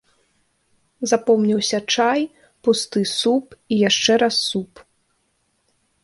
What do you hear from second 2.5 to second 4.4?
пусты суп і яшчэ раз